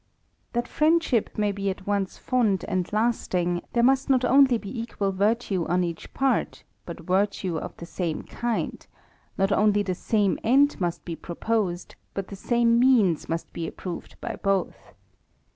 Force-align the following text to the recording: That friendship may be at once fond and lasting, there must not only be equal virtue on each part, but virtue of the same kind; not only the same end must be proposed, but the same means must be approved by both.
That 0.53 0.67
friendship 0.67 1.37
may 1.37 1.51
be 1.51 1.69
at 1.69 1.85
once 1.85 2.17
fond 2.17 2.65
and 2.67 2.91
lasting, 2.91 3.61
there 3.73 3.83
must 3.83 4.09
not 4.09 4.25
only 4.25 4.57
be 4.57 4.81
equal 4.81 5.11
virtue 5.11 5.63
on 5.67 5.83
each 5.83 6.11
part, 6.15 6.63
but 6.87 7.01
virtue 7.01 7.59
of 7.59 7.77
the 7.77 7.85
same 7.85 8.23
kind; 8.23 8.87
not 9.37 9.51
only 9.51 9.83
the 9.83 9.93
same 9.93 10.39
end 10.43 10.81
must 10.81 11.05
be 11.05 11.15
proposed, 11.15 11.93
but 12.15 12.29
the 12.29 12.35
same 12.35 12.79
means 12.79 13.29
must 13.29 13.53
be 13.53 13.67
approved 13.67 14.19
by 14.19 14.35
both. 14.37 14.95